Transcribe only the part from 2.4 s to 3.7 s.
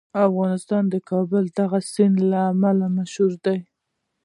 امله مشهور دی.